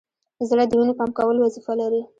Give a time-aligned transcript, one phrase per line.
[0.49, 2.01] زړه د وینې پمپ کولو وظیفه لري.